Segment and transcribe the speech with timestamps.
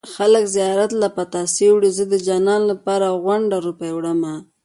[0.13, 4.35] خلک زيارت له پتاسې وړي زه د جانان لپاره غونډه روپۍ وړمه